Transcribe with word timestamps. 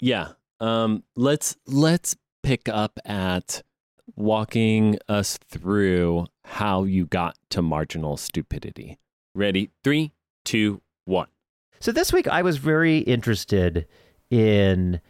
Yeah. 0.00 0.28
Um, 0.60 1.04
let's 1.16 1.56
let's 1.66 2.16
pick 2.42 2.68
up 2.68 2.98
at 3.04 3.62
walking 4.16 4.98
us 5.08 5.38
through 5.48 6.26
how 6.44 6.84
you 6.84 7.06
got 7.06 7.36
to 7.50 7.62
marginal 7.62 8.16
stupidity. 8.16 8.98
Ready? 9.34 9.70
Three, 9.84 10.12
two, 10.44 10.82
one. 11.04 11.28
So 11.80 11.92
this 11.92 12.12
week 12.12 12.28
I 12.28 12.42
was 12.42 12.58
very 12.58 12.98
interested 12.98 13.86
in 14.30 15.00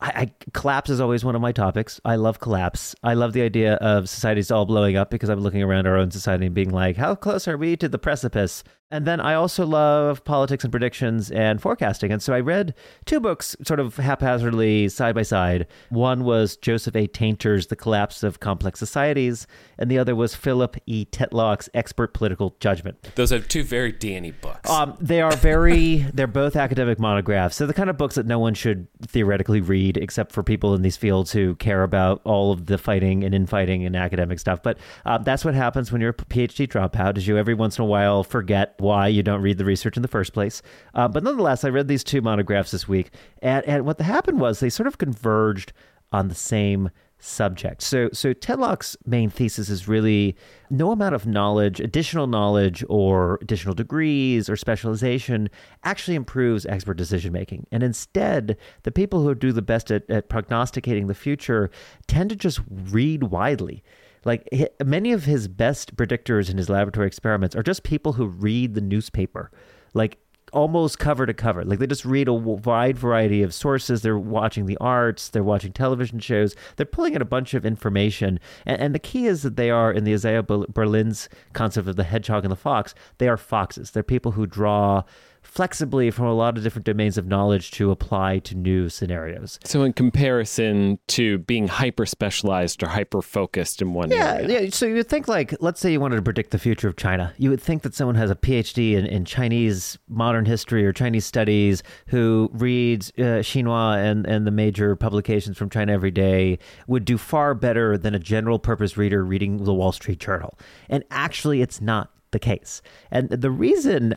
I, 0.00 0.08
I, 0.08 0.32
collapse 0.54 0.90
is 0.90 1.00
always 1.00 1.24
one 1.24 1.34
of 1.34 1.42
my 1.42 1.52
topics. 1.52 2.00
I 2.04 2.16
love 2.16 2.40
collapse. 2.40 2.94
I 3.02 3.14
love 3.14 3.32
the 3.32 3.42
idea 3.42 3.74
of 3.74 4.08
societies 4.08 4.50
all 4.50 4.64
blowing 4.64 4.96
up 4.96 5.10
because 5.10 5.28
I'm 5.28 5.40
looking 5.40 5.62
around 5.62 5.86
our 5.86 5.96
own 5.96 6.10
society 6.10 6.46
and 6.46 6.54
being 6.54 6.70
like, 6.70 6.96
how 6.96 7.14
close 7.14 7.46
are 7.46 7.58
we 7.58 7.76
to 7.76 7.88
the 7.88 7.98
precipice? 7.98 8.64
And 8.90 9.06
then 9.06 9.20
I 9.20 9.34
also 9.34 9.64
love 9.64 10.24
politics 10.24 10.64
and 10.64 10.72
predictions 10.72 11.30
and 11.30 11.62
forecasting. 11.62 12.10
And 12.10 12.20
so 12.20 12.32
I 12.32 12.40
read 12.40 12.74
two 13.04 13.20
books 13.20 13.56
sort 13.62 13.78
of 13.78 13.96
haphazardly 13.96 14.88
side 14.88 15.14
by 15.14 15.22
side. 15.22 15.68
One 15.90 16.24
was 16.24 16.56
Joseph 16.56 16.96
A. 16.96 17.06
Tainter's 17.06 17.68
The 17.68 17.76
Collapse 17.76 18.24
of 18.24 18.40
Complex 18.40 18.80
Societies, 18.80 19.46
and 19.78 19.90
the 19.90 19.98
other 19.98 20.16
was 20.16 20.34
Philip 20.34 20.76
E. 20.86 21.04
Tetlock's 21.04 21.68
Expert 21.72 22.14
Political 22.14 22.56
Judgment. 22.58 23.00
Those 23.14 23.32
are 23.32 23.38
two 23.38 23.62
very 23.62 23.92
Danny 23.92 24.32
books. 24.32 24.68
Um, 24.68 24.96
they 25.00 25.20
are 25.20 25.36
very, 25.36 25.98
they're 26.14 26.26
both 26.26 26.56
academic 26.56 26.98
monographs. 26.98 27.58
They're 27.58 27.68
the 27.68 27.74
kind 27.74 27.90
of 27.90 27.96
books 27.96 28.16
that 28.16 28.26
no 28.26 28.40
one 28.40 28.54
should 28.54 28.88
theoretically 29.06 29.60
read 29.60 29.98
except 29.98 30.32
for 30.32 30.42
people 30.42 30.74
in 30.74 30.82
these 30.82 30.96
fields 30.96 31.30
who 31.30 31.54
care 31.56 31.84
about 31.84 32.22
all 32.24 32.50
of 32.50 32.66
the 32.66 32.76
fighting 32.76 33.22
and 33.22 33.36
infighting 33.36 33.84
and 33.84 33.94
academic 33.94 34.40
stuff. 34.40 34.62
But 34.64 34.78
uh, 35.06 35.18
that's 35.18 35.44
what 35.44 35.54
happens 35.54 35.92
when 35.92 36.00
you're 36.00 36.10
a 36.10 36.14
PhD 36.14 36.66
dropout 36.66 37.16
is 37.16 37.28
you 37.28 37.38
every 37.38 37.54
once 37.54 37.78
in 37.78 37.84
a 37.84 37.86
while 37.86 38.24
forget 38.24 38.79
why 38.80 39.08
you 39.08 39.22
don't 39.22 39.42
read 39.42 39.58
the 39.58 39.64
research 39.64 39.96
in 39.96 40.02
the 40.02 40.08
first 40.08 40.32
place. 40.32 40.62
Uh, 40.94 41.08
but 41.08 41.22
nonetheless, 41.22 41.64
I 41.64 41.68
read 41.68 41.88
these 41.88 42.04
two 42.04 42.20
monographs 42.20 42.70
this 42.70 42.88
week, 42.88 43.10
and, 43.42 43.64
and 43.66 43.84
what 43.86 44.00
happened 44.00 44.40
was 44.40 44.60
they 44.60 44.70
sort 44.70 44.86
of 44.86 44.98
converged 44.98 45.72
on 46.12 46.28
the 46.28 46.34
same 46.34 46.90
subject. 47.20 47.82
So, 47.82 48.08
so 48.12 48.32
Tetlock's 48.32 48.96
main 49.04 49.30
thesis 49.30 49.68
is 49.68 49.86
really 49.86 50.36
no 50.70 50.90
amount 50.90 51.14
of 51.14 51.26
knowledge, 51.26 51.78
additional 51.78 52.26
knowledge, 52.26 52.82
or 52.88 53.38
additional 53.42 53.74
degrees 53.74 54.48
or 54.48 54.56
specialization 54.56 55.50
actually 55.84 56.14
improves 56.14 56.66
expert 56.66 56.96
decision 56.96 57.32
making. 57.32 57.66
And 57.70 57.82
instead, 57.82 58.56
the 58.82 58.90
people 58.90 59.22
who 59.22 59.34
do 59.34 59.52
the 59.52 59.62
best 59.62 59.90
at, 59.90 60.08
at 60.10 60.28
prognosticating 60.28 61.06
the 61.06 61.14
future 61.14 61.70
tend 62.06 62.30
to 62.30 62.36
just 62.36 62.60
read 62.68 63.24
widely. 63.24 63.82
Like 64.24 64.48
many 64.84 65.12
of 65.12 65.24
his 65.24 65.48
best 65.48 65.96
predictors 65.96 66.50
in 66.50 66.58
his 66.58 66.68
laboratory 66.68 67.06
experiments 67.06 67.56
are 67.56 67.62
just 67.62 67.82
people 67.82 68.14
who 68.14 68.26
read 68.26 68.74
the 68.74 68.80
newspaper. 68.80 69.50
Like 69.94 70.18
almost 70.52 70.98
cover 70.98 71.26
to 71.26 71.34
cover. 71.34 71.64
Like 71.64 71.78
they 71.78 71.86
just 71.86 72.04
read 72.04 72.28
a 72.28 72.32
wide 72.32 72.98
variety 72.98 73.42
of 73.42 73.54
sources. 73.54 74.02
They're 74.02 74.18
watching 74.18 74.66
the 74.66 74.76
arts, 74.78 75.28
they're 75.28 75.44
watching 75.44 75.72
television 75.72 76.18
shows, 76.18 76.54
they're 76.76 76.86
pulling 76.86 77.14
in 77.14 77.22
a 77.22 77.26
bunch 77.26 77.54
of 77.54 77.64
information. 77.64 78.40
And, 78.66 78.80
and 78.80 78.94
the 78.94 78.98
key 78.98 79.26
is 79.26 79.42
that 79.42 79.56
they 79.56 79.70
are, 79.70 79.92
in 79.92 80.04
the 80.04 80.14
Isaiah 80.14 80.42
Berlin's 80.42 81.28
concept 81.52 81.88
of 81.88 81.96
the 81.96 82.04
hedgehog 82.04 82.44
and 82.44 82.52
the 82.52 82.56
fox, 82.56 82.94
they 83.18 83.28
are 83.28 83.36
foxes. 83.36 83.92
They're 83.92 84.02
people 84.02 84.32
who 84.32 84.46
draw 84.46 85.04
flexibly 85.42 86.10
from 86.10 86.26
a 86.26 86.34
lot 86.34 86.56
of 86.56 86.62
different 86.62 86.86
domains 86.86 87.18
of 87.18 87.26
knowledge 87.26 87.70
to 87.72 87.90
apply 87.90 88.38
to 88.40 88.54
new 88.54 88.88
scenarios. 88.88 89.58
So, 89.64 89.82
in 89.82 89.92
comparison 89.92 90.98
to 91.08 91.38
being 91.38 91.68
hyper 91.68 92.06
specialized 92.06 92.82
or 92.82 92.88
hyper 92.88 93.22
focused 93.22 93.82
in 93.82 93.92
one 93.92 94.10
yeah, 94.10 94.34
area. 94.34 94.62
Yeah. 94.62 94.70
So, 94.70 94.86
you 94.86 94.94
would 94.94 95.08
think, 95.08 95.28
like, 95.28 95.54
let's 95.60 95.80
say 95.80 95.92
you 95.92 96.00
wanted 96.00 96.16
to 96.16 96.22
predict 96.22 96.50
the 96.50 96.58
future 96.58 96.88
of 96.88 96.96
China. 96.96 97.34
You 97.38 97.50
would 97.50 97.60
think 97.60 97.82
that 97.82 97.94
someone 97.94 98.16
has 98.16 98.30
a 98.30 98.34
PhD 98.34 98.94
in, 98.94 99.06
in 99.06 99.24
Chinese 99.24 99.98
modern 100.08 100.44
history 100.44 100.84
or 100.86 100.92
Chinese 100.92 101.26
studies 101.26 101.82
who 102.06 102.50
reads 102.52 103.10
uh, 103.18 103.42
Xinhua 103.42 103.98
and, 103.98 104.26
and 104.26 104.46
the 104.46 104.50
major 104.50 104.96
publications 104.96 105.56
from 105.56 105.70
China 105.70 105.92
every 105.92 106.10
day 106.10 106.58
would 106.86 107.04
do 107.04 107.18
far 107.18 107.54
better 107.54 107.96
than 107.98 108.14
a 108.14 108.18
general 108.18 108.58
purpose 108.58 108.96
reader 108.96 109.24
reading 109.24 109.64
the 109.64 109.74
Wall 109.74 109.92
Street 109.92 110.18
Journal. 110.18 110.58
And 110.88 111.04
actually, 111.10 111.62
it's 111.62 111.80
not 111.80 112.10
the 112.32 112.38
case. 112.38 112.82
And 113.10 113.28
the 113.28 113.50
reason, 113.50 114.14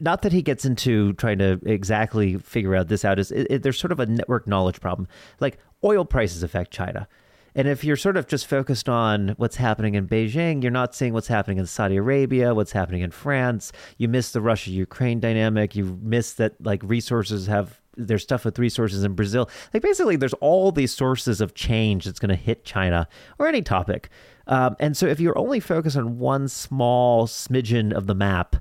not 0.00 0.22
that 0.22 0.32
he 0.32 0.42
gets 0.42 0.64
into 0.64 1.12
trying 1.14 1.38
to 1.38 1.60
exactly 1.64 2.38
figure 2.38 2.74
out 2.74 2.88
this 2.88 3.04
out, 3.04 3.18
is 3.18 3.30
it, 3.30 3.46
it, 3.50 3.62
there's 3.62 3.78
sort 3.78 3.92
of 3.92 4.00
a 4.00 4.06
network 4.06 4.46
knowledge 4.46 4.80
problem. 4.80 5.08
Like 5.40 5.58
oil 5.84 6.04
prices 6.04 6.42
affect 6.42 6.72
China. 6.72 7.08
And 7.54 7.68
if 7.68 7.84
you're 7.84 7.96
sort 7.96 8.16
of 8.16 8.26
just 8.26 8.46
focused 8.46 8.88
on 8.88 9.34
what's 9.36 9.56
happening 9.56 9.94
in 9.94 10.08
Beijing, 10.08 10.62
you're 10.62 10.72
not 10.72 10.94
seeing 10.94 11.12
what's 11.12 11.28
happening 11.28 11.58
in 11.58 11.66
Saudi 11.66 11.96
Arabia, 11.96 12.54
what's 12.54 12.72
happening 12.72 13.02
in 13.02 13.10
France. 13.10 13.72
You 13.98 14.08
miss 14.08 14.32
the 14.32 14.40
Russia 14.40 14.70
Ukraine 14.70 15.20
dynamic. 15.20 15.76
You 15.76 15.98
miss 16.02 16.32
that 16.34 16.54
like 16.64 16.80
resources 16.82 17.48
have 17.48 17.81
there's 17.96 18.22
stuff 18.22 18.44
with 18.44 18.58
resources 18.58 19.04
in 19.04 19.14
Brazil. 19.14 19.48
Like 19.72 19.82
basically, 19.82 20.16
there's 20.16 20.34
all 20.34 20.72
these 20.72 20.94
sources 20.94 21.40
of 21.40 21.54
change 21.54 22.04
that's 22.04 22.18
going 22.18 22.30
to 22.30 22.34
hit 22.34 22.64
China 22.64 23.08
or 23.38 23.46
any 23.46 23.62
topic. 23.62 24.08
Um, 24.46 24.76
and 24.80 24.96
so 24.96 25.06
if 25.06 25.20
you're 25.20 25.38
only 25.38 25.60
focused 25.60 25.96
on 25.96 26.18
one 26.18 26.48
small 26.48 27.26
smidgen 27.26 27.92
of 27.92 28.06
the 28.06 28.14
map, 28.14 28.56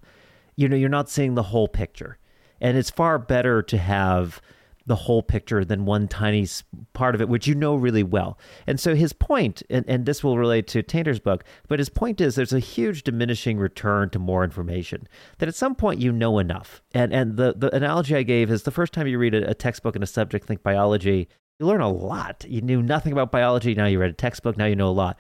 you 0.56 0.68
know, 0.68 0.76
you're 0.76 0.90
not 0.90 1.10
seeing 1.10 1.36
the 1.36 1.44
whole 1.44 1.68
picture. 1.68 2.18
And 2.60 2.78
it's 2.78 2.92
far 2.92 3.18
better 3.18 3.62
to 3.64 3.78
have 3.78 4.42
the 4.86 4.96
whole 4.96 5.22
picture 5.22 5.64
than 5.64 5.86
one 5.86 6.08
tiny 6.08 6.48
part 6.94 7.14
of 7.14 7.22
it, 7.22 7.30
which 7.30 7.48
you 7.48 7.56
know 7.56 7.76
really 7.76 8.04
well. 8.04 8.38
And 8.66 8.80
so 8.80 8.96
his 8.96 9.14
point, 9.14 9.62
and, 9.70 9.86
and 9.88 10.06
this 10.06 10.24
will 10.24 10.38
relate 10.38 10.68
to 10.70 10.84
Tainter's 10.84 11.20
book, 11.20 11.44
but 11.68 11.80
his 11.80 11.90
point 11.90 12.20
is 12.20 12.36
there's 12.36 12.54
a 12.54 12.60
huge 12.60 13.04
diminishing 13.04 13.58
return 13.58 14.10
to 14.10 14.20
more 14.20 14.44
information. 14.44 15.08
That 15.38 15.50
at 15.50 15.56
some 15.56 15.76
point 15.76 16.02
you 16.02 16.12
know 16.12 16.40
enough. 16.40 16.82
And 16.94 17.14
and 17.14 17.38
the, 17.38 17.54
the 17.56 17.74
analogy 17.76 18.16
I 18.16 18.24
gave 18.24 18.50
is 18.50 18.64
the 18.64 18.72
first 18.72 18.94
time 18.94 19.08
you 19.08 19.20
read 19.20 19.36
a, 19.36 19.52
a 19.52 19.54
textbook 19.54 19.96
in 19.96 20.04
a 20.04 20.08
subject, 20.08 20.46
think 20.46 20.64
biology, 20.64 21.28
you 21.60 21.66
learn 21.66 21.82
a 21.82 21.92
lot. 21.92 22.44
You 22.48 22.62
knew 22.62 22.82
nothing 22.82 23.14
about 23.14 23.32
biology, 23.32 23.76
now 23.76 23.86
you 23.86 24.00
read 24.00 24.10
a 24.10 24.14
textbook, 24.14 24.58
now 24.58 24.66
you 24.66 24.76
know 24.76 24.90
a 24.90 24.92
lot. 24.92 25.20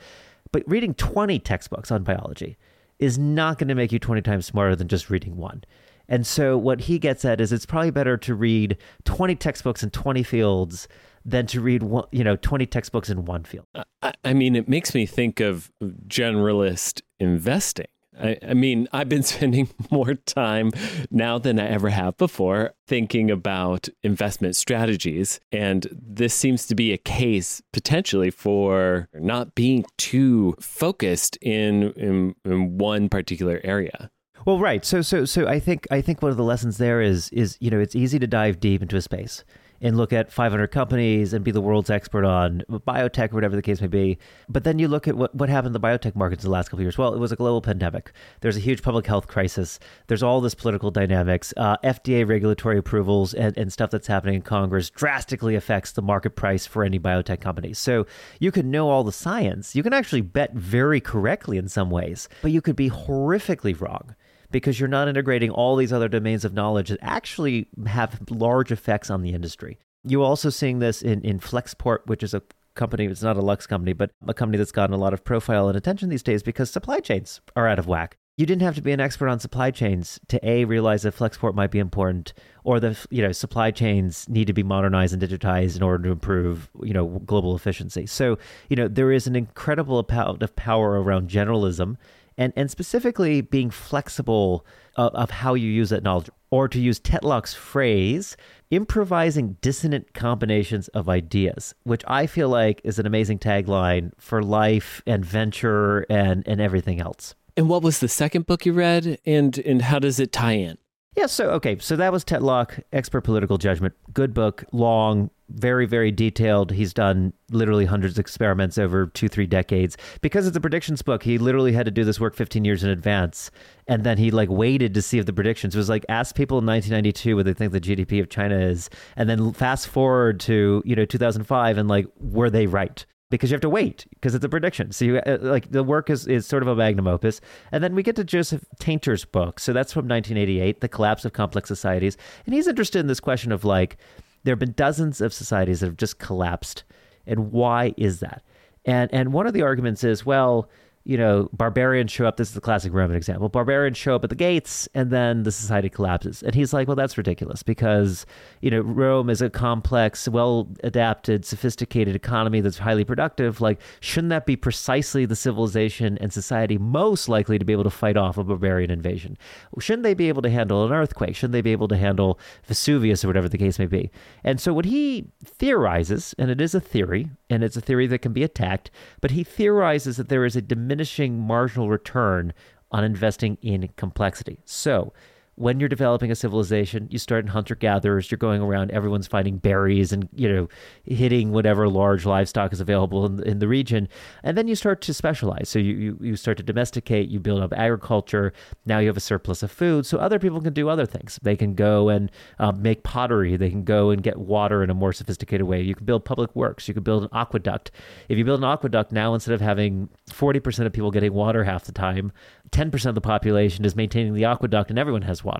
But 0.51 0.63
reading 0.67 0.93
20 0.95 1.39
textbooks 1.39 1.91
on 1.91 2.03
biology 2.03 2.57
is 2.99 3.17
not 3.17 3.57
going 3.57 3.67
to 3.67 3.75
make 3.75 3.91
you 3.91 3.99
20 3.99 4.21
times 4.21 4.45
smarter 4.45 4.75
than 4.75 4.87
just 4.87 5.09
reading 5.09 5.37
one. 5.37 5.63
And 6.11 6.27
so 6.27 6.57
what 6.57 6.81
he 6.81 6.99
gets 6.99 7.23
at 7.23 7.39
is 7.39 7.53
it's 7.53 7.65
probably 7.65 7.89
better 7.89 8.17
to 8.17 8.35
read 8.35 8.77
20 9.05 9.33
textbooks 9.35 9.81
in 9.81 9.91
20 9.91 10.23
fields 10.23 10.89
than 11.23 11.47
to 11.47 11.61
read 11.61 11.83
one, 11.83 12.05
you 12.11 12.25
know 12.25 12.35
20 12.35 12.65
textbooks 12.65 13.09
in 13.09 13.23
one 13.23 13.45
field. 13.45 13.65
I, 14.03 14.13
I 14.25 14.33
mean, 14.33 14.57
it 14.57 14.67
makes 14.67 14.93
me 14.93 15.05
think 15.05 15.39
of 15.39 15.71
generalist 16.07 17.01
investing. 17.17 17.87
I, 18.21 18.37
I, 18.45 18.53
mean, 18.53 18.89
I've 18.91 19.07
been 19.07 19.23
spending 19.35 19.69
more 19.89 20.15
time 20.15 20.71
now 21.09 21.37
than 21.37 21.59
I 21.59 21.67
ever 21.67 21.89
have 21.89 22.17
before 22.17 22.73
thinking 22.87 23.31
about 23.31 23.87
investment 24.03 24.57
strategies. 24.57 25.39
And 25.53 25.87
this 25.93 26.33
seems 26.33 26.67
to 26.67 26.75
be 26.75 26.91
a 26.91 26.97
case 26.97 27.61
potentially 27.71 28.31
for 28.31 29.07
not 29.13 29.55
being 29.55 29.85
too 29.97 30.55
focused 30.59 31.37
in, 31.37 31.93
in, 31.93 32.35
in 32.43 32.77
one 32.77 33.07
particular 33.07 33.61
area. 33.63 34.11
Well, 34.45 34.59
right. 34.59 34.83
So, 34.83 35.01
so, 35.01 35.25
so 35.25 35.47
I 35.47 35.59
think 35.59 35.87
I 35.91 36.01
think 36.01 36.21
one 36.21 36.31
of 36.31 36.37
the 36.37 36.43
lessons 36.43 36.77
there 36.77 37.01
is 37.01 37.29
is 37.29 37.57
you 37.59 37.69
know 37.69 37.79
it's 37.79 37.95
easy 37.95 38.19
to 38.19 38.27
dive 38.27 38.59
deep 38.59 38.81
into 38.81 38.95
a 38.95 39.01
space 39.01 39.43
and 39.81 39.97
look 39.97 40.13
at 40.13 40.31
500 40.31 40.67
companies 40.67 41.33
and 41.33 41.43
be 41.43 41.51
the 41.51 41.61
world's 41.61 41.89
expert 41.89 42.23
on 42.23 42.63
biotech 42.69 43.31
or 43.31 43.35
whatever 43.35 43.55
the 43.55 43.61
case 43.61 43.81
may 43.81 43.87
be. 43.87 44.19
But 44.47 44.63
then 44.63 44.77
you 44.77 44.87
look 44.87 45.07
at 45.07 45.15
what, 45.15 45.33
what 45.33 45.49
happened 45.49 45.75
in 45.75 45.81
the 45.81 45.87
biotech 45.87 46.15
markets 46.15 46.43
in 46.43 46.49
the 46.49 46.53
last 46.53 46.67
couple 46.67 46.79
of 46.79 46.83
years. 46.83 46.97
Well, 46.97 47.13
it 47.13 47.19
was 47.19 47.31
a 47.31 47.35
global 47.35 47.61
pandemic. 47.61 48.11
There's 48.41 48.57
a 48.57 48.61
huge 48.61 48.83
public 48.83 49.07
health 49.07 49.27
crisis. 49.27 49.79
There's 50.07 50.21
all 50.21 50.39
this 50.39 50.53
political 50.53 50.91
dynamics. 50.91 51.51
Uh, 51.57 51.77
FDA 51.83 52.27
regulatory 52.27 52.77
approvals 52.77 53.33
and, 53.33 53.57
and 53.57 53.73
stuff 53.73 53.89
that's 53.89 54.07
happening 54.07 54.35
in 54.35 54.41
Congress 54.43 54.89
drastically 54.91 55.55
affects 55.55 55.91
the 55.91 56.03
market 56.03 56.35
price 56.35 56.67
for 56.67 56.83
any 56.83 56.99
biotech 56.99 57.41
company. 57.41 57.73
So 57.73 58.05
you 58.39 58.51
can 58.51 58.69
know 58.69 58.89
all 58.89 59.03
the 59.03 59.11
science. 59.11 59.75
You 59.75 59.81
can 59.81 59.93
actually 59.93 60.21
bet 60.21 60.53
very 60.53 61.01
correctly 61.01 61.57
in 61.57 61.67
some 61.67 61.89
ways, 61.89 62.29
but 62.43 62.51
you 62.51 62.61
could 62.61 62.75
be 62.75 62.89
horrifically 62.89 63.79
wrong 63.79 64.15
because 64.51 64.79
you're 64.79 64.89
not 64.89 65.07
integrating 65.07 65.49
all 65.49 65.75
these 65.75 65.93
other 65.93 66.09
domains 66.09 66.45
of 66.45 66.53
knowledge 66.53 66.89
that 66.89 66.99
actually 67.01 67.67
have 67.87 68.19
large 68.29 68.71
effects 68.71 69.09
on 69.09 69.21
the 69.21 69.33
industry. 69.33 69.79
You're 70.03 70.25
also 70.25 70.49
seeing 70.49 70.79
this 70.79 71.01
in, 71.01 71.21
in 71.21 71.39
Flexport, 71.39 71.99
which 72.05 72.23
is 72.23 72.33
a 72.33 72.41
company, 72.75 73.05
it's 73.05 73.21
not 73.21 73.37
a 73.37 73.41
Lux 73.41 73.67
company, 73.67 73.93
but 73.93 74.11
a 74.27 74.33
company 74.33 74.57
that's 74.57 74.71
gotten 74.71 74.93
a 74.93 74.97
lot 74.97 75.13
of 75.13 75.23
profile 75.23 75.67
and 75.67 75.77
attention 75.77 76.09
these 76.09 76.23
days 76.23 76.43
because 76.43 76.69
supply 76.69 76.99
chains 76.99 77.41
are 77.55 77.67
out 77.67 77.79
of 77.79 77.87
whack. 77.87 78.17
You 78.37 78.45
didn't 78.45 78.63
have 78.63 78.75
to 78.75 78.81
be 78.81 78.93
an 78.93 78.99
expert 78.99 79.27
on 79.27 79.39
supply 79.39 79.71
chains 79.71 80.19
to 80.29 80.39
a 80.47 80.65
realize 80.65 81.03
that 81.03 81.15
Flexport 81.15 81.53
might 81.53 81.69
be 81.69 81.79
important, 81.79 82.33
or 82.63 82.79
the 82.79 82.97
you 83.09 83.21
know 83.21 83.33
supply 83.33 83.71
chains 83.71 84.27
need 84.29 84.47
to 84.47 84.53
be 84.53 84.63
modernized 84.63 85.13
and 85.13 85.21
digitized 85.21 85.75
in 85.75 85.83
order 85.83 86.05
to 86.05 86.11
improve 86.11 86.69
you 86.81 86.93
know 86.93 87.21
global 87.25 87.55
efficiency. 87.55 88.07
So 88.07 88.39
you 88.69 88.77
know 88.77 88.87
there 88.87 89.11
is 89.11 89.27
an 89.27 89.35
incredible 89.35 89.99
amount 89.99 90.41
of 90.41 90.55
power 90.55 91.01
around 91.01 91.29
generalism 91.29 91.97
and 92.37 92.53
and 92.55 92.69
specifically 92.71 93.41
being 93.41 93.69
flexible 93.69 94.65
of, 94.95 95.13
of 95.13 95.31
how 95.31 95.53
you 95.53 95.69
use 95.69 95.89
that 95.89 96.03
knowledge 96.03 96.29
or 96.51 96.67
to 96.67 96.79
use 96.79 96.99
Tetlock's 96.99 97.53
phrase, 97.53 98.35
improvising 98.69 99.57
dissonant 99.61 100.13
combinations 100.13 100.89
of 100.89 101.07
ideas, 101.07 101.73
which 101.83 102.03
I 102.07 102.27
feel 102.27 102.49
like 102.49 102.81
is 102.83 102.99
an 102.99 103.05
amazing 103.05 103.39
tagline 103.39 104.11
for 104.17 104.43
life 104.43 105.01
and 105.07 105.25
venture 105.25 106.05
and, 106.09 106.45
and 106.45 106.59
everything 106.59 106.99
else. 106.99 107.35
And 107.55 107.69
what 107.69 107.81
was 107.83 107.99
the 107.99 108.09
second 108.09 108.45
book 108.45 108.65
you 108.65 108.73
read 108.73 109.17
and 109.25 109.57
and 109.59 109.81
how 109.81 109.99
does 109.99 110.19
it 110.19 110.31
tie 110.31 110.53
in? 110.53 110.77
Yeah, 111.15 111.25
so 111.25 111.49
okay, 111.51 111.77
so 111.79 111.97
that 111.97 112.11
was 112.11 112.23
Tetlock, 112.23 112.81
Expert 112.93 113.21
Political 113.21 113.57
Judgment. 113.57 113.93
Good 114.13 114.33
book, 114.33 114.63
long, 114.71 115.29
very, 115.55 115.85
very 115.85 116.11
detailed. 116.11 116.71
He's 116.71 116.93
done 116.93 117.33
literally 117.49 117.85
hundreds 117.85 118.15
of 118.15 118.19
experiments 118.19 118.77
over 118.77 119.07
two, 119.07 119.27
three 119.27 119.45
decades. 119.45 119.97
Because 120.21 120.47
it's 120.47 120.57
a 120.57 120.61
predictions 120.61 121.01
book, 121.01 121.23
he 121.23 121.37
literally 121.37 121.73
had 121.73 121.85
to 121.85 121.91
do 121.91 122.03
this 122.03 122.19
work 122.19 122.35
15 122.35 122.65
years 122.65 122.83
in 122.83 122.89
advance. 122.89 123.51
And 123.87 124.03
then 124.03 124.17
he 124.17 124.31
like 124.31 124.49
waited 124.49 124.93
to 124.93 125.01
see 125.01 125.19
if 125.19 125.25
the 125.25 125.33
predictions 125.33 125.75
it 125.75 125.77
was 125.77 125.89
like 125.89 126.05
ask 126.09 126.35
people 126.35 126.59
in 126.59 126.65
1992 126.65 127.35
what 127.35 127.45
they 127.45 127.53
think 127.53 127.71
the 127.71 127.81
GDP 127.81 128.21
of 128.21 128.29
China 128.29 128.57
is, 128.57 128.89
and 129.15 129.29
then 129.29 129.53
fast 129.53 129.87
forward 129.87 130.39
to 130.41 130.81
you 130.85 130.95
know 130.95 131.05
2005 131.05 131.77
and 131.77 131.89
like 131.89 132.07
were 132.19 132.49
they 132.49 132.67
right? 132.67 133.05
because 133.31 133.49
you 133.49 133.55
have 133.55 133.61
to 133.61 133.69
wait 133.69 134.05
because 134.11 134.35
it's 134.35 134.45
a 134.45 134.49
prediction. 134.49 134.91
So 134.91 135.05
you 135.05 135.17
uh, 135.17 135.37
like 135.41 135.71
the 135.71 135.83
work 135.83 136.11
is, 136.11 136.27
is 136.27 136.45
sort 136.45 136.61
of 136.61 136.67
a 136.67 136.75
magnum 136.75 137.07
opus. 137.07 137.41
And 137.71 137.83
then 137.83 137.95
we 137.95 138.03
get 138.03 138.15
to 138.17 138.23
Joseph 138.23 138.63
Tainter's 138.79 139.25
book. 139.25 139.59
So 139.59 139.73
that's 139.73 139.91
from 139.91 140.07
1988, 140.07 140.81
The 140.81 140.89
Collapse 140.89 141.25
of 141.25 141.33
Complex 141.33 141.67
Societies. 141.67 142.17
And 142.45 142.53
he's 142.53 142.67
interested 142.67 142.99
in 142.99 143.07
this 143.07 143.21
question 143.21 143.51
of 143.51 143.65
like, 143.65 143.97
there 144.43 144.53
have 144.53 144.59
been 144.59 144.73
dozens 144.73 145.21
of 145.21 145.33
societies 145.33 145.79
that 145.79 145.87
have 145.87 145.97
just 145.97 146.19
collapsed. 146.19 146.83
And 147.25 147.51
why 147.51 147.93
is 147.97 148.19
that? 148.19 148.43
And, 148.85 149.13
and 149.13 149.31
one 149.33 149.45
of 149.45 149.53
the 149.53 149.61
arguments 149.61 150.03
is, 150.03 150.25
well, 150.25 150.69
you 151.03 151.17
know, 151.17 151.49
barbarians 151.53 152.11
show 152.11 152.25
up. 152.25 152.37
This 152.37 152.49
is 152.49 152.53
the 152.53 152.61
classic 152.61 152.93
Roman 152.93 153.17
example. 153.17 153.49
Barbarians 153.49 153.97
show 153.97 154.15
up 154.15 154.23
at 154.23 154.29
the 154.29 154.35
gates, 154.35 154.87
and 154.93 155.09
then 155.09 155.43
the 155.43 155.51
society 155.51 155.89
collapses. 155.89 156.43
And 156.43 156.53
he's 156.53 156.73
like, 156.73 156.87
well, 156.87 156.95
that's 156.95 157.17
ridiculous 157.17 157.63
because, 157.63 158.25
you 158.61 158.69
know, 158.69 158.81
Rome 158.81 159.29
is 159.29 159.41
a 159.41 159.49
complex, 159.49 160.27
well 160.27 160.69
adapted, 160.83 161.43
sophisticated 161.43 162.15
economy 162.15 162.61
that's 162.61 162.77
highly 162.77 163.03
productive. 163.03 163.61
Like, 163.61 163.81
shouldn't 163.99 164.29
that 164.29 164.45
be 164.45 164.55
precisely 164.55 165.25
the 165.25 165.35
civilization 165.35 166.19
and 166.19 166.31
society 166.31 166.77
most 166.77 167.27
likely 167.27 167.57
to 167.57 167.65
be 167.65 167.73
able 167.73 167.83
to 167.83 167.89
fight 167.89 168.15
off 168.15 168.37
a 168.37 168.43
barbarian 168.43 168.91
invasion? 168.91 169.37
Shouldn't 169.79 170.03
they 170.03 170.13
be 170.13 170.29
able 170.29 170.43
to 170.43 170.49
handle 170.49 170.85
an 170.85 170.91
earthquake? 170.91 171.35
Shouldn't 171.35 171.53
they 171.53 171.61
be 171.61 171.71
able 171.71 171.87
to 171.87 171.97
handle 171.97 172.39
Vesuvius 172.65 173.25
or 173.25 173.27
whatever 173.27 173.49
the 173.49 173.57
case 173.57 173.79
may 173.79 173.87
be? 173.87 174.11
And 174.43 174.61
so, 174.61 174.71
what 174.71 174.85
he 174.85 175.29
theorizes, 175.43 176.35
and 176.37 176.51
it 176.51 176.61
is 176.61 176.75
a 176.75 176.79
theory, 176.79 177.29
and 177.49 177.63
it's 177.63 177.75
a 177.75 177.81
theory 177.81 178.05
that 178.07 178.19
can 178.19 178.33
be 178.33 178.43
attacked, 178.43 178.91
but 179.19 179.31
he 179.31 179.43
theorizes 179.43 180.17
that 180.17 180.29
there 180.29 180.45
is 180.45 180.55
a 180.55 180.61
diminishing 180.91 181.39
marginal 181.39 181.87
return 181.87 182.53
on 182.91 183.01
investing 183.01 183.57
in 183.61 183.87
complexity. 183.95 184.59
So, 184.65 185.13
when 185.61 185.79
you're 185.79 185.87
developing 185.87 186.31
a 186.31 186.35
civilization, 186.35 187.07
you 187.11 187.19
start 187.19 187.45
in 187.45 187.51
hunter 187.51 187.75
gatherers, 187.75 188.31
you're 188.31 188.37
going 188.39 188.63
around, 188.63 188.89
everyone's 188.89 189.27
finding 189.27 189.57
berries 189.57 190.11
and, 190.11 190.27
you 190.35 190.51
know, 190.51 190.67
hitting 191.05 191.51
whatever 191.51 191.87
large 191.87 192.25
livestock 192.25 192.73
is 192.73 192.81
available 192.81 193.27
in, 193.27 193.43
in 193.43 193.59
the 193.59 193.67
region. 193.67 194.09
And 194.41 194.57
then 194.57 194.67
you 194.67 194.75
start 194.75 195.01
to 195.01 195.13
specialize. 195.13 195.69
So 195.69 195.77
you, 195.77 195.93
you, 195.93 196.17
you 196.19 196.35
start 196.35 196.57
to 196.57 196.63
domesticate, 196.63 197.29
you 197.29 197.39
build 197.39 197.61
up 197.61 197.73
agriculture. 197.73 198.53
Now 198.87 198.97
you 198.97 199.07
have 199.07 199.17
a 199.17 199.21
surplus 199.21 199.61
of 199.61 199.71
food. 199.71 200.07
So 200.07 200.17
other 200.17 200.39
people 200.39 200.61
can 200.61 200.73
do 200.73 200.89
other 200.89 201.05
things. 201.05 201.37
They 201.43 201.55
can 201.55 201.75
go 201.75 202.09
and 202.09 202.31
uh, 202.57 202.71
make 202.71 203.03
pottery, 203.03 203.55
they 203.55 203.69
can 203.69 203.83
go 203.83 204.09
and 204.09 204.23
get 204.23 204.37
water 204.37 204.83
in 204.83 204.89
a 204.89 204.95
more 204.95 205.13
sophisticated 205.13 205.67
way. 205.67 205.79
You 205.81 205.93
can 205.93 206.05
build 206.07 206.25
public 206.25 206.55
works, 206.55 206.87
you 206.87 206.95
can 206.95 207.03
build 207.03 207.21
an 207.21 207.29
aqueduct. 207.33 207.91
If 208.29 208.37
you 208.39 208.45
build 208.45 208.63
an 208.63 208.69
aqueduct 208.69 209.11
now, 209.11 209.35
instead 209.35 209.53
of 209.53 209.61
having 209.61 210.09
40% 210.31 210.87
of 210.87 210.91
people 210.91 211.11
getting 211.11 211.33
water 211.33 211.63
half 211.63 211.83
the 211.83 211.91
time, 211.91 212.31
10% 212.71 213.05
of 213.05 213.15
the 213.15 213.21
population 213.21 213.85
is 213.85 213.95
maintaining 213.95 214.33
the 214.33 214.45
aqueduct 214.45 214.89
and 214.89 214.97
everyone 214.97 215.21
has 215.21 215.43
water. 215.43 215.50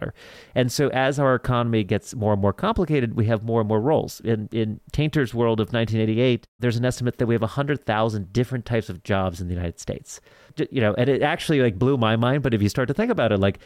And 0.55 0.71
so 0.71 0.89
as 0.89 1.19
our 1.19 1.35
economy 1.35 1.83
gets 1.83 2.15
more 2.15 2.33
and 2.33 2.41
more 2.41 2.53
complicated, 2.53 3.15
we 3.15 3.25
have 3.25 3.43
more 3.43 3.61
and 3.61 3.67
more 3.67 3.81
roles. 3.81 4.19
In, 4.21 4.49
in 4.51 4.79
Tainter's 4.91 5.33
world 5.33 5.59
of 5.59 5.73
1988, 5.73 6.45
there's 6.59 6.77
an 6.77 6.85
estimate 6.85 7.17
that 7.17 7.27
we 7.27 7.35
have 7.35 7.41
100,000 7.41 8.33
different 8.33 8.65
types 8.65 8.89
of 8.89 9.03
jobs 9.03 9.41
in 9.41 9.47
the 9.47 9.53
United 9.53 9.79
States. 9.79 10.21
You 10.69 10.81
know, 10.81 10.93
and 10.95 11.09
it 11.09 11.21
actually 11.21 11.61
like 11.61 11.79
blew 11.79 11.97
my 11.97 12.15
mind, 12.15 12.43
but 12.43 12.53
if 12.53 12.61
you 12.61 12.69
start 12.69 12.87
to 12.87 12.93
think 12.93 13.11
about 13.11 13.31
it, 13.31 13.39
like 13.39 13.59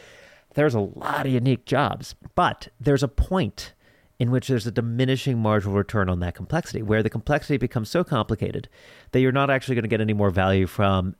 there's 0.54 0.74
a 0.74 0.80
lot 0.80 1.26
of 1.26 1.32
unique 1.32 1.66
jobs, 1.66 2.14
but 2.34 2.68
there's 2.80 3.02
a 3.02 3.08
point 3.08 3.74
in 4.18 4.30
which 4.30 4.48
there's 4.48 4.66
a 4.66 4.70
diminishing 4.70 5.38
marginal 5.38 5.76
return 5.76 6.08
on 6.08 6.20
that 6.20 6.34
complexity, 6.34 6.82
where 6.82 7.02
the 7.02 7.10
complexity 7.10 7.58
becomes 7.58 7.90
so 7.90 8.02
complicated 8.02 8.68
that 9.12 9.20
you're 9.20 9.32
not 9.32 9.50
actually 9.50 9.74
going 9.74 9.82
to 9.82 9.88
get 9.88 10.00
any 10.00 10.14
more 10.14 10.30
value 10.30 10.66
from 10.66 11.14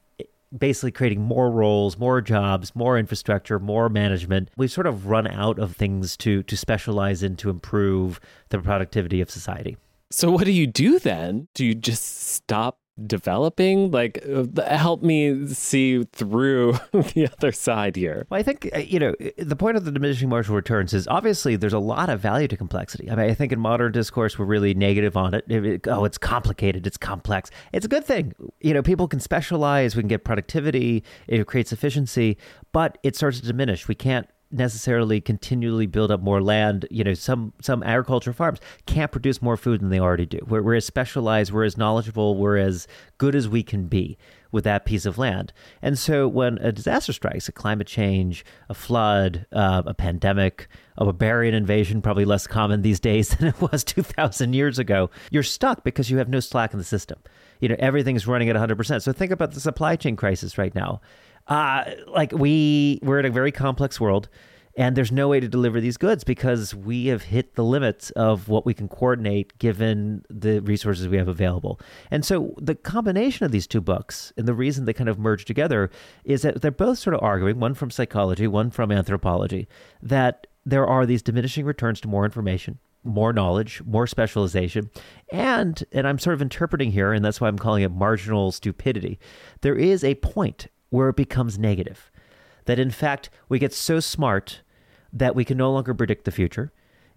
basically 0.57 0.93
creating 0.93 1.21
more 1.21 1.51
roles, 1.51 1.99
more 1.99 2.21
jobs, 2.21 2.75
more 2.75 2.99
infrastructure, 2.99 3.59
more 3.59 3.89
management. 3.89 4.51
We've 4.57 4.71
sort 4.71 4.87
of 4.87 5.07
run 5.07 5.27
out 5.27 5.59
of 5.59 5.77
things 5.77 6.17
to 6.19 6.43
to 6.45 6.57
specialize 6.57 7.23
in 7.23 7.37
to 7.37 7.51
improve 7.51 8.21
the 8.51 8.59
productivity 8.59 9.21
of 9.21 9.31
society. 9.31 9.77
So 10.11 10.31
what 10.31 10.45
do 10.45 10.53
you 10.53 10.67
do 10.67 10.99
then? 10.99 11.49
Do 11.55 11.65
you 11.65 11.75
just 11.75 12.29
stop 12.29 12.79
developing? 13.05 13.91
Like, 13.91 14.25
uh, 14.27 14.45
help 14.77 15.03
me 15.03 15.47
see 15.49 16.05
through 16.05 16.73
the 16.93 17.29
other 17.33 17.53
side 17.53 17.97
here. 17.97 18.27
Well, 18.31 18.41
I 18.41 18.43
think, 18.43 18.71
uh, 18.75 18.79
you 18.79 18.99
know, 18.99 19.15
the 19.39 19.57
point 19.57 19.77
of 19.77 19.85
the 19.85 19.93
diminishing 19.93 20.29
marginal 20.29 20.57
returns 20.57 20.95
is 20.95 21.07
obviously 21.09 21.57
there's 21.57 21.73
a 21.73 21.79
lot 21.79 22.09
of 22.09 22.21
value 22.21 22.49
to 22.49 22.57
complexity. 22.57 23.11
I 23.11 23.15
mean, 23.15 23.31
I 23.31 23.35
think 23.35 23.53
in 23.53 23.61
modern 23.61 23.93
discourse, 23.93 24.39
we're 24.39 24.47
really 24.47 24.75
negative 24.75 25.17
on 25.17 25.35
it. 25.35 25.87
Oh, 25.87 26.05
it's 26.05 26.19
complicated, 26.19 26.87
it's 26.87 26.97
complex. 26.97 27.51
It's 27.73 27.85
a 27.85 27.89
good 27.89 28.05
thing. 28.05 28.35
You 28.61 28.75
know, 28.75 28.83
people 28.83 29.09
can 29.09 29.21
specialize, 29.21 29.97
we 29.97 30.03
can 30.03 30.09
get 30.09 30.25
productivity, 30.25 31.05
it 31.27 31.47
creates 31.47 31.73
efficiency, 31.73 32.39
but 32.73 32.99
it 33.03 33.17
starts 33.17 33.41
to 33.41 33.47
diminish. 33.47 33.89
We 33.89 33.95
can't 33.95 34.29
necessarily 34.51 35.21
continually 35.21 35.87
build 35.87 36.11
up 36.11 36.21
more 36.21 36.43
land. 36.43 36.87
You 36.91 37.05
know, 37.05 37.15
some 37.15 37.53
some 37.61 37.83
agriculture 37.83 38.33
farms 38.33 38.61
can't 38.87 39.11
produce 39.11 39.43
more 39.43 39.57
food 39.57 39.81
than 39.81 39.91
they 39.91 40.01
already 40.01 40.27
do. 40.27 40.41
We're, 40.47 40.63
we're 40.63 40.77
as 40.77 40.85
specialized, 40.85 41.53
we're 41.53 41.65
as 41.65 41.77
knowledgeable, 41.77 42.37
we're 42.37 42.57
as 42.57 42.87
good 43.19 43.35
as 43.35 43.49
we 43.49 43.63
can 43.63 43.87
be 43.87 44.19
with 44.53 44.65
that 44.65 44.85
piece 44.87 45.05
of 45.05 45.19
land. 45.19 45.53
And 45.83 45.99
so 45.99 46.27
when 46.29 46.59
a 46.59 46.73
disaster 46.73 47.13
strikes, 47.13 47.49
a 47.49 47.53
climate 47.53 47.87
change, 47.87 48.45
a 48.69 48.75
flood, 48.75 49.45
uh, 49.53 49.83
a 49.85 49.95
pandemic, 49.95 50.69
a 50.97 51.05
barbarian 51.05 51.55
invasion, 51.55 52.01
probably 52.01 52.25
less 52.25 52.47
common 52.47 52.83
these 52.83 53.01
days 53.01 53.29
than 53.37 53.49
it 53.49 53.61
was 53.61 53.85
2,000 53.85 54.55
years 54.55 54.79
ago, 54.79 55.11
you're 55.31 55.43
stuck 55.43 55.85
because 55.85 56.11
you 56.11 56.19
have 56.19 56.29
no 56.29 56.41
slack 56.41 56.73
in 56.73 56.79
the 56.79 56.85
system. 56.85 57.19
You 57.61 57.69
know, 57.69 57.77
everything's 57.79 58.27
running 58.27 58.49
at 58.49 58.57
100%. 58.57 59.03
So 59.03 59.13
think 59.13 59.33
about 59.33 59.53
the 59.53 59.61
supply 59.61 59.97
chain 59.97 60.17
crisis 60.17 60.57
right 60.57 60.75
now 60.75 61.01
uh, 61.49 61.85
like 62.09 62.33
we 62.33 62.99
we're 63.03 63.21
in 63.21 63.27
a 63.27 63.31
very 63.31 63.53
complex 63.53 64.01
world 64.01 64.29
and 64.77 64.95
there's 64.95 65.11
no 65.11 65.29
way 65.29 65.41
to 65.41 65.49
deliver 65.49 65.81
these 65.81 65.97
goods 65.97 66.23
because 66.23 66.75
we 66.75 67.07
have 67.07 67.23
hit 67.23 67.55
the 67.55 67.65
limits 67.65 68.11
of 68.11 68.49
what 68.49 68.67
we 68.67 68.75
can 68.75 68.89
coordinate 68.89 69.59
given 69.59 70.23
the 70.29 70.61
resources 70.61 71.09
we 71.09 71.17
have 71.17 71.29
available. 71.29 71.81
And 72.11 72.25
so 72.25 72.55
the 72.59 72.75
combination 72.75 73.47
of 73.47 73.53
these 73.53 73.67
two 73.67 73.81
books 73.81 74.33
and 74.37 74.47
the 74.47 74.55
reason 74.55 74.85
they 74.85 74.93
kind 74.93 75.09
of 75.09 75.19
merge 75.19 75.47
together 75.47 75.91
is 76.25 76.43
that 76.43 76.61
they're 76.61 76.71
both 76.71 76.99
sort 76.99 77.15
of 77.15 77.23
arguing, 77.23 77.59
one 77.59 77.75
from 77.75 77.91
psychology, 77.91 78.47
one 78.47 78.71
from 78.71 78.93
anthropology, 78.93 79.67
that 80.03 80.47
there 80.67 80.87
are 80.87 81.07
these 81.07 81.23
diminishing 81.23 81.65
returns 81.65 82.01
to 82.03 82.09
more 82.09 82.27
information, 82.27 82.79
more 83.03 83.33
knowledge, 83.33 83.81
more 83.87 84.07
specialization, 84.07 84.91
and 85.31 85.85
and 85.93 86.07
I'm 86.07 86.19
sort 86.19 86.35
of 86.35 86.43
interpreting 86.43 86.91
here 86.91 87.13
and 87.13 87.25
that's 87.25 87.41
why 87.41 87.49
I'm 87.49 87.59
calling 87.59 87.83
it 87.83 87.93
marginal 87.93 88.53
stupidity. 88.53 89.19
There 89.63 89.77
is 89.77 90.05
a 90.05 90.17
point 90.17 90.67
where 90.91 91.09
it 91.09 91.17
becomes 91.17 91.59
negative. 91.59 92.11
That 92.67 92.79
in 92.79 92.91
fact, 92.91 93.31
we 93.49 93.59
get 93.59 93.73
so 93.73 94.01
smart 94.01 94.63
that 95.13 95.35
we 95.35 95.45
can 95.45 95.57
no 95.57 95.73
longer 95.73 95.95
predict 95.95 96.25
the 96.25 96.31
future, 96.31 96.73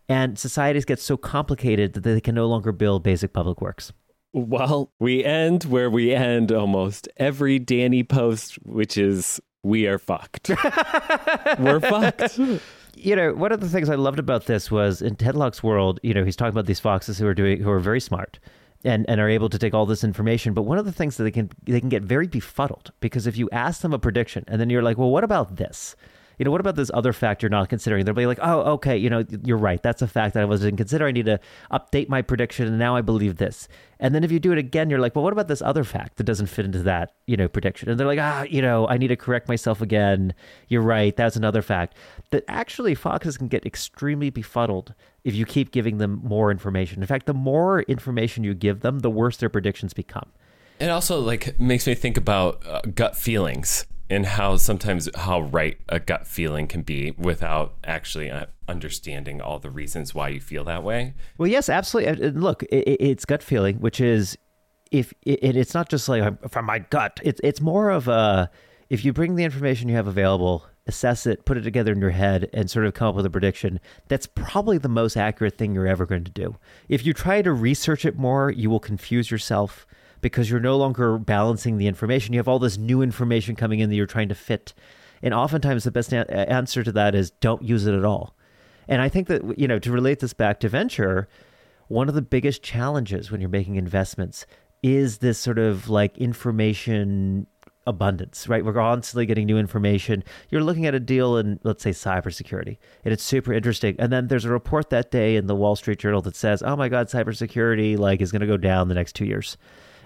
and 0.07 0.37
societies 0.37 0.85
get 0.85 0.99
so 0.99 1.17
complicated 1.17 1.93
that 1.93 2.01
they 2.01 2.21
can 2.21 2.35
no 2.35 2.47
longer 2.47 2.71
build 2.71 3.03
basic 3.03 3.33
public 3.33 3.61
works. 3.61 3.91
Well, 4.31 4.91
we 4.99 5.23
end 5.23 5.63
where 5.65 5.89
we 5.89 6.13
end 6.13 6.51
almost 6.51 7.07
every 7.17 7.57
Danny 7.57 8.03
post, 8.03 8.55
which 8.63 8.97
is 8.97 9.41
we 9.63 9.87
are 9.87 9.97
fucked. 9.97 10.49
We're 11.59 11.79
fucked. 11.79 12.39
You 12.95 13.15
know, 13.15 13.33
one 13.33 13.51
of 13.51 13.59
the 13.59 13.69
things 13.69 13.89
I 13.89 13.95
loved 13.95 14.19
about 14.19 14.45
this 14.45 14.69
was 14.69 15.01
in 15.01 15.15
Tetlock's 15.15 15.63
world, 15.63 15.99
you 16.03 16.13
know, 16.13 16.23
he's 16.23 16.35
talking 16.35 16.51
about 16.51 16.67
these 16.67 16.79
foxes 16.79 17.17
who 17.17 17.25
are 17.25 17.33
doing 17.33 17.61
who 17.61 17.71
are 17.71 17.79
very 17.79 17.99
smart 17.99 18.39
and, 18.83 19.05
and 19.09 19.19
are 19.19 19.29
able 19.29 19.49
to 19.49 19.59
take 19.59 19.73
all 19.73 19.85
this 19.85 20.03
information. 20.03 20.53
But 20.53 20.63
one 20.63 20.77
of 20.77 20.85
the 20.85 20.91
things 20.91 21.17
that 21.17 21.23
they 21.23 21.31
can 21.31 21.49
they 21.63 21.79
can 21.79 21.89
get 21.89 22.03
very 22.03 22.27
befuddled 22.27 22.91
because 22.99 23.27
if 23.27 23.37
you 23.37 23.49
ask 23.51 23.81
them 23.81 23.93
a 23.93 23.99
prediction 23.99 24.43
and 24.47 24.59
then 24.59 24.69
you're 24.69 24.83
like, 24.83 24.97
well, 24.97 25.09
what 25.09 25.23
about 25.23 25.57
this? 25.57 25.95
You 26.39 26.45
know, 26.45 26.51
what 26.51 26.61
about 26.61 26.77
this 26.77 26.89
other 26.93 27.11
fact 27.11 27.43
you're 27.43 27.49
not 27.49 27.67
considering? 27.67 28.05
They'll 28.05 28.15
be 28.15 28.25
like, 28.25 28.39
oh, 28.41 28.61
okay, 28.73 28.95
you 28.95 29.09
know, 29.09 29.25
you're 29.43 29.57
right. 29.57 29.83
That's 29.83 30.01
a 30.01 30.07
fact 30.07 30.33
that 30.33 30.41
I 30.41 30.45
wasn't 30.45 30.77
considering. 30.77 31.09
I 31.09 31.11
need 31.11 31.25
to 31.25 31.39
update 31.69 32.07
my 32.07 32.21
prediction, 32.21 32.65
and 32.65 32.79
now 32.79 32.95
I 32.95 33.01
believe 33.01 33.35
this. 33.35 33.67
And 33.99 34.15
then 34.15 34.23
if 34.23 34.31
you 34.31 34.39
do 34.39 34.53
it 34.53 34.57
again, 34.57 34.89
you're 34.89 35.01
like, 35.01 35.15
well, 35.15 35.23
what 35.25 35.33
about 35.33 35.49
this 35.49 35.61
other 35.61 35.83
fact 35.83 36.15
that 36.15 36.23
doesn't 36.23 36.47
fit 36.47 36.63
into 36.63 36.81
that, 36.83 37.11
you 37.27 37.35
know, 37.35 37.49
prediction? 37.49 37.89
And 37.89 37.99
they're 37.99 38.07
like, 38.07 38.19
ah, 38.19 38.43
you 38.43 38.61
know, 38.61 38.87
I 38.87 38.97
need 38.97 39.09
to 39.09 39.17
correct 39.17 39.49
myself 39.49 39.81
again. 39.81 40.33
You're 40.69 40.81
right. 40.81 41.13
That's 41.13 41.35
another 41.35 41.61
fact. 41.61 41.97
That 42.29 42.45
actually 42.47 42.95
foxes 42.95 43.37
can 43.37 43.49
get 43.49 43.65
extremely 43.65 44.29
befuddled 44.29 44.93
if 45.25 45.35
you 45.35 45.45
keep 45.45 45.71
giving 45.71 45.97
them 45.97 46.21
more 46.23 46.51
information. 46.51 47.01
In 47.01 47.07
fact, 47.07 47.25
the 47.25 47.33
more 47.33 47.81
information 47.81 48.45
you 48.45 48.53
give 48.53 48.79
them, 48.79 48.99
the 48.99 49.09
worse 49.09 49.35
their 49.35 49.49
predictions 49.49 49.93
become. 49.93 50.31
It 50.79 50.89
also 50.89 51.19
like 51.19 51.59
makes 51.59 51.85
me 51.85 51.95
think 51.95 52.15
about 52.15 52.65
uh, 52.65 52.79
gut 52.95 53.17
feelings 53.17 53.85
and 54.09 54.25
how 54.25 54.57
sometimes 54.57 55.09
how 55.15 55.41
right 55.41 55.77
a 55.87 55.99
gut 55.99 56.25
feeling 56.25 56.67
can 56.67 56.81
be 56.81 57.11
without 57.11 57.75
actually 57.83 58.29
uh, 58.29 58.45
understanding 58.67 59.41
all 59.41 59.59
the 59.59 59.69
reasons 59.69 60.15
why 60.15 60.29
you 60.29 60.39
feel 60.39 60.63
that 60.63 60.83
way. 60.83 61.13
Well, 61.37 61.47
yes, 61.47 61.69
absolutely. 61.69 62.31
Look, 62.31 62.63
it's 62.71 63.25
gut 63.25 63.43
feeling, 63.43 63.77
which 63.77 64.01
is 64.01 64.37
if 64.91 65.13
it, 65.23 65.55
it's 65.55 65.73
not 65.73 65.89
just 65.89 66.09
like 66.09 66.49
from 66.49 66.65
my 66.65 66.79
gut. 66.79 67.19
It's 67.23 67.39
it's 67.43 67.61
more 67.61 67.89
of 67.89 68.07
a 68.07 68.49
if 68.89 69.05
you 69.05 69.13
bring 69.13 69.35
the 69.35 69.43
information 69.43 69.89
you 69.89 69.95
have 69.95 70.07
available 70.07 70.65
assess 70.89 71.27
it, 71.27 71.45
put 71.45 71.55
it 71.55 71.61
together 71.61 71.93
in 71.93 72.01
your 72.01 72.09
head, 72.09 72.49
and 72.51 72.69
sort 72.69 72.85
of 72.85 72.93
come 72.93 73.09
up 73.09 73.15
with 73.15 73.25
a 73.25 73.29
prediction, 73.29 73.79
that's 74.09 74.25
probably 74.25 74.77
the 74.77 74.89
most 74.89 75.15
accurate 75.15 75.57
thing 75.57 75.73
you're 75.73 75.87
ever 75.87 76.05
going 76.05 76.25
to 76.25 76.31
do. 76.31 76.57
If 76.89 77.05
you 77.05 77.13
try 77.13 77.41
to 77.41 77.53
research 77.53 78.03
it 78.03 78.17
more, 78.17 78.49
you 78.49 78.69
will 78.69 78.79
confuse 78.79 79.31
yourself 79.31 79.85
because 80.21 80.49
you're 80.49 80.59
no 80.59 80.77
longer 80.77 81.17
balancing 81.17 81.77
the 81.77 81.87
information. 81.87 82.33
You 82.33 82.39
have 82.39 82.47
all 82.47 82.59
this 82.59 82.77
new 82.77 83.01
information 83.01 83.55
coming 83.55 83.79
in 83.79 83.89
that 83.89 83.95
you're 83.95 84.05
trying 84.05 84.29
to 84.29 84.35
fit. 84.35 84.73
And 85.21 85.33
oftentimes, 85.33 85.83
the 85.83 85.91
best 85.91 86.13
a- 86.13 86.49
answer 86.49 86.83
to 86.83 86.91
that 86.93 87.15
is 87.15 87.31
don't 87.31 87.61
use 87.61 87.85
it 87.85 87.93
at 87.93 88.05
all. 88.05 88.35
And 88.87 89.01
I 89.01 89.09
think 89.09 89.27
that, 89.27 89.57
you 89.59 89.67
know, 89.67 89.79
to 89.79 89.91
relate 89.91 90.19
this 90.19 90.33
back 90.33 90.59
to 90.61 90.69
venture, 90.69 91.27
one 91.87 92.09
of 92.09 92.15
the 92.15 92.21
biggest 92.21 92.63
challenges 92.63 93.31
when 93.31 93.41
you're 93.41 93.49
making 93.49 93.75
investments 93.75 94.45
is 94.81 95.17
this 95.17 95.37
sort 95.39 95.59
of 95.59 95.89
like 95.89 96.17
information 96.17 97.47
abundance, 97.89 98.47
right? 98.47 98.63
We're 98.63 98.73
constantly 98.73 99.25
getting 99.25 99.45
new 99.45 99.57
information. 99.57 100.23
You're 100.49 100.63
looking 100.63 100.85
at 100.85 100.95
a 100.95 100.99
deal 100.99 101.37
in, 101.37 101.59
let's 101.63 101.83
say, 101.83 101.89
cybersecurity, 101.89 102.77
and 103.03 103.11
it's 103.11 103.23
super 103.23 103.51
interesting. 103.51 103.95
And 103.99 104.13
then 104.13 104.27
there's 104.27 104.45
a 104.45 104.49
report 104.49 104.89
that 104.91 105.11
day 105.11 105.35
in 105.35 105.47
the 105.47 105.55
Wall 105.55 105.75
Street 105.75 105.99
Journal 105.99 106.21
that 106.21 106.35
says, 106.35 106.63
"Oh 106.63 106.75
my 106.75 106.87
God, 106.87 107.07
cybersecurity 107.07 107.97
like 107.97 108.21
is 108.21 108.31
going 108.31 108.41
to 108.41 108.47
go 108.47 108.57
down 108.57 108.87
the 108.87 108.95
next 108.95 109.13
two 109.13 109.25
years," 109.25 109.57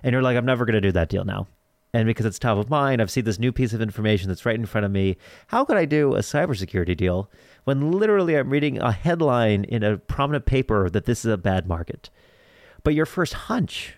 and 0.03 0.13
you're 0.13 0.21
like, 0.21 0.37
"I'm 0.37 0.45
never 0.45 0.65
going 0.65 0.75
to 0.75 0.81
do 0.81 0.91
that 0.91 1.09
deal 1.09 1.25
now." 1.25 1.47
And 1.93 2.07
because 2.07 2.25
it's 2.25 2.39
top 2.39 2.57
of 2.57 2.69
mind, 2.69 3.01
I've 3.01 3.11
seen 3.11 3.23
this 3.23 3.37
new 3.37 3.51
piece 3.51 3.73
of 3.73 3.81
information 3.81 4.27
that's 4.27 4.45
right 4.45 4.55
in 4.55 4.65
front 4.65 4.85
of 4.85 4.91
me. 4.91 5.15
How 5.47 5.63
could 5.63 5.77
I 5.77 5.85
do 5.85 6.15
a 6.15 6.19
cybersecurity 6.19 6.97
deal 6.97 7.29
when 7.65 7.91
literally 7.91 8.35
I'm 8.35 8.49
reading 8.49 8.79
a 8.79 8.91
headline 8.91 9.63
in 9.65 9.83
a 9.83 9.97
prominent 9.97 10.45
paper 10.45 10.89
that 10.89 11.05
this 11.05 11.23
is 11.23 11.31
a 11.31 11.37
bad 11.37 11.67
market? 11.67 12.09
But 12.83 12.95
your 12.95 13.05
first 13.05 13.33
hunch 13.33 13.95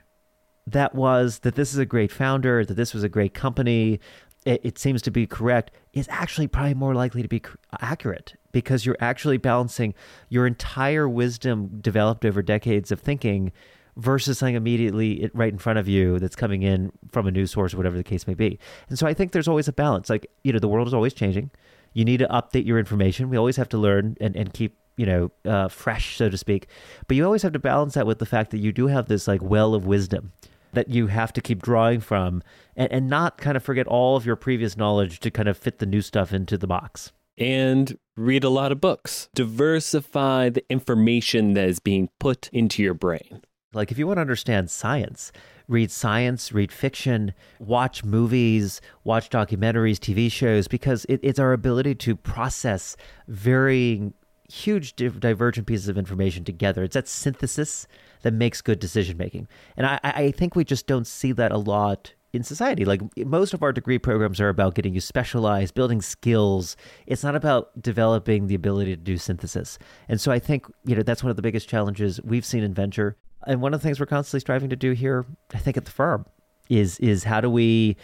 that 0.68 0.96
was 0.96 1.40
that 1.40 1.56
this 1.56 1.74
is 1.74 1.80
a 1.80 1.86
great 1.86 2.12
founder, 2.12 2.66
that 2.66 2.74
this 2.74 2.94
was 2.94 3.04
a 3.04 3.10
great 3.10 3.34
company, 3.34 4.00
it, 4.46 4.62
it 4.64 4.78
seems 4.78 5.02
to 5.04 5.12
be 5.12 5.28
correct, 5.28 5.72
is 5.94 6.08
actually 6.10 6.48
probably 6.48 6.74
more 6.74 6.96
likely 6.96 7.22
to 7.22 7.28
be 7.28 7.42
accurate 7.82 8.36
because 8.52 8.86
you're 8.86 8.98
actually 9.00 9.38
balancing 9.38 9.94
your 10.30 10.48
entire 10.48 11.08
wisdom 11.08 11.80
developed 11.82 12.26
over 12.26 12.42
decades 12.42 12.92
of 12.92 13.00
thinking 13.00 13.52
versus 13.98 14.40
something 14.40 14.56
immediately 14.56 15.30
right 15.34 15.52
in 15.52 15.60
front 15.60 15.80
of 15.80 15.88
you 15.88 16.20
that's 16.20 16.36
coming 16.36 16.64
in 16.64 16.92
from 17.12 17.28
a 17.28 17.32
news 17.32 17.52
source 17.52 17.74
or 17.74 17.78
whatever 17.78 17.96
the 17.96 18.04
case 18.04 18.28
may 18.28 18.34
be. 18.34 18.60
And 18.90 19.00
so 19.00 19.08
I 19.08 19.14
think 19.14 19.32
there's 19.32 19.48
always 19.48 19.68
a 19.68 19.74
balance. 19.74 20.10
Like, 20.10 20.28
you 20.44 20.52
know, 20.52 20.60
the 20.60 20.68
world 20.68 20.88
is 20.88 20.94
always 20.94 21.14
changing. 21.14 21.52
You 21.94 22.04
need 22.04 22.18
to 22.18 22.28
update 22.28 22.66
your 22.66 22.78
information. 22.78 23.30
We 23.30 23.38
always 23.38 23.56
have 23.58 23.70
to 23.70 23.78
learn 23.78 24.18
and, 24.20 24.36
and 24.36 24.54
keep 24.54 24.78
you 24.98 25.06
know, 25.06 25.32
uh, 25.44 25.68
fresh, 25.68 26.16
so 26.18 26.30
to 26.30 26.38
speak. 26.38 26.68
But 27.08 27.18
you 27.18 27.26
always 27.26 27.42
have 27.42 27.54
to 27.54 27.60
balance 27.60 27.96
that 27.96 28.08
with 28.08 28.20
the 28.20 28.26
fact 28.26 28.52
that 28.52 28.60
you 28.60 28.72
do 28.72 28.88
have 28.88 29.08
this 29.08 29.28
like 29.28 29.42
well 29.42 29.74
of 29.74 29.86
wisdom 29.86 30.32
that 30.76 30.90
you 30.90 31.08
have 31.08 31.34
to 31.34 31.42
keep 31.42 31.62
drawing 31.62 32.00
from 32.00 32.44
and, 32.76 32.92
and 32.92 33.10
not 33.10 33.38
kind 33.38 33.58
of 33.58 33.64
forget 33.64 33.88
all 33.88 34.16
of 34.16 34.26
your 34.26 34.36
previous 34.36 34.78
knowledge 34.78 35.20
to 35.22 35.32
kind 35.32 35.50
of 35.50 35.58
fit 35.58 35.80
the 35.80 35.86
new 35.86 36.02
stuff 36.02 36.34
into 36.34 36.58
the 36.58 36.68
box. 36.68 37.12
And 37.38 37.98
read 38.16 38.44
a 38.44 38.50
lot 38.50 38.72
of 38.72 38.80
books. 38.80 39.30
Diversify 39.34 40.50
the 40.50 40.64
information 40.70 41.54
that 41.54 41.68
is 41.68 41.80
being 41.80 42.10
put 42.20 42.50
into 42.54 42.82
your 42.82 42.94
brain. 42.94 43.42
Like, 43.76 43.92
if 43.92 43.98
you 43.98 44.08
want 44.08 44.18
to 44.18 44.22
understand 44.22 44.72
science, 44.72 45.32
read 45.68 45.92
science, 45.92 46.52
read 46.52 46.72
fiction, 46.72 47.34
watch 47.60 48.04
movies, 48.04 48.82
watch 49.04 49.30
documentaries, 49.30 49.98
TV 49.98 50.32
shows, 50.32 50.68
because 50.68 51.06
it, 51.10 51.20
it's 51.22 51.40
our 51.40 51.54
ability 51.54 51.96
to 51.96 52.16
process 52.16 52.96
very 53.28 54.14
huge 54.52 54.96
divergent 54.96 55.68
pieces 55.68 55.88
of 55.88 55.98
information 55.98 56.44
together. 56.44 56.84
It's 56.84 56.94
that 56.94 57.08
synthesis 57.08 57.88
that 58.22 58.34
makes 58.34 58.62
good 58.62 58.80
decision 58.80 59.18
making. 59.18 59.48
And 59.76 59.88
I, 59.88 60.00
I 60.04 60.32
think 60.32 60.56
we 60.56 60.64
just 60.64 60.88
don't 60.88 61.08
see 61.08 61.32
that 61.34 61.52
a 61.52 61.58
lot 61.58 62.14
in 62.36 62.44
society. 62.44 62.86
Like 62.86 63.02
most 63.26 63.54
of 63.54 63.64
our 63.64 63.72
degree 63.72 63.98
programs 63.98 64.40
are 64.40 64.50
about 64.50 64.76
getting 64.76 64.94
you 64.94 65.02
specialized, 65.02 65.74
building 65.74 66.02
skills. 66.02 66.76
It's 67.08 67.24
not 67.24 67.36
about 67.36 67.82
developing 67.82 68.48
the 68.48 68.56
ability 68.56 68.96
to 68.96 69.02
do 69.02 69.18
synthesis. 69.18 69.80
And 70.08 70.22
so 70.22 70.32
I 70.32 70.40
think, 70.40 70.66
you 70.86 70.96
know, 70.96 71.02
that's 71.02 71.24
one 71.24 71.30
of 71.30 71.36
the 71.38 71.42
biggest 71.42 71.68
challenges 71.68 72.22
we've 72.24 72.46
seen 72.46 72.64
in 72.64 72.74
venture. 72.74 73.18
And 73.48 73.62
one 73.62 73.74
of 73.74 73.82
the 73.82 73.88
things 73.88 74.00
we're 74.00 74.06
constantly 74.06 74.40
striving 74.40 74.70
to 74.70 74.76
do 74.76 74.92
here, 74.92 75.26
I 75.54 75.58
think 75.58 75.78
at 75.78 75.86
the 75.86 75.92
firm, 75.92 76.26
is 76.70 77.00
is 77.00 77.24
how 77.24 77.42
do 77.42 77.50
we 77.50 77.98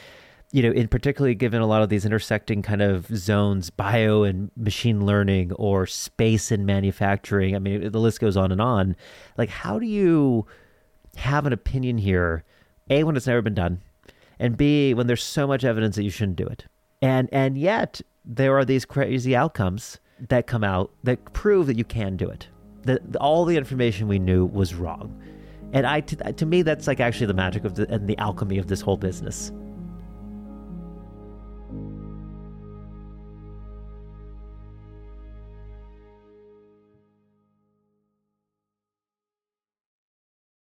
you 0.51 0.61
know, 0.61 0.71
in 0.71 0.87
particularly 0.87 1.33
given 1.33 1.61
a 1.61 1.65
lot 1.65 1.81
of 1.81 1.89
these 1.89 2.05
intersecting 2.05 2.61
kind 2.61 2.81
of 2.81 3.07
zones, 3.15 3.69
bio 3.69 4.23
and 4.23 4.51
machine 4.57 5.05
learning 5.05 5.53
or 5.53 5.87
space 5.87 6.51
and 6.51 6.65
manufacturing. 6.65 7.55
I 7.55 7.59
mean, 7.59 7.89
the 7.89 7.99
list 7.99 8.19
goes 8.19 8.35
on 8.35 8.51
and 8.51 8.59
on. 8.59 8.95
Like, 9.37 9.49
how 9.49 9.79
do 9.79 9.85
you 9.85 10.45
have 11.15 11.45
an 11.45 11.53
opinion 11.53 11.97
here? 11.97 12.43
A, 12.89 13.03
when 13.05 13.15
it's 13.15 13.27
never 13.27 13.41
been 13.41 13.53
done, 13.53 13.81
and 14.39 14.57
B, 14.57 14.93
when 14.93 15.07
there's 15.07 15.23
so 15.23 15.47
much 15.47 15.63
evidence 15.63 15.95
that 15.95 16.03
you 16.03 16.09
shouldn't 16.09 16.35
do 16.35 16.45
it. 16.45 16.65
And 17.01 17.29
and 17.31 17.57
yet 17.57 18.01
there 18.25 18.57
are 18.57 18.65
these 18.65 18.85
crazy 18.85 19.35
outcomes 19.35 19.99
that 20.27 20.47
come 20.47 20.63
out 20.63 20.91
that 21.03 21.33
prove 21.33 21.67
that 21.67 21.77
you 21.77 21.85
can 21.85 22.17
do 22.17 22.29
it. 22.29 22.47
That 22.83 23.15
all 23.17 23.45
the 23.45 23.57
information 23.57 24.07
we 24.07 24.19
knew 24.19 24.45
was 24.45 24.73
wrong. 24.73 25.21
And 25.73 25.85
I, 25.85 26.01
to, 26.01 26.33
to 26.33 26.45
me, 26.45 26.63
that's 26.63 26.87
like 26.87 26.99
actually 26.99 27.27
the 27.27 27.33
magic 27.33 27.63
of 27.63 27.75
the 27.75 27.89
and 27.91 28.07
the 28.07 28.17
alchemy 28.17 28.57
of 28.57 28.67
this 28.67 28.81
whole 28.81 28.97
business. 28.97 29.51